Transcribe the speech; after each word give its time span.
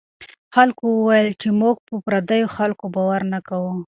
خلکو 0.55 0.83
وویل 0.91 1.29
چې 1.41 1.49
موږ 1.61 1.75
په 1.87 1.93
پردیو 2.05 2.53
خلکو 2.57 2.83
باور 2.95 3.21
نه 3.33 3.39
کوو. 3.47 3.71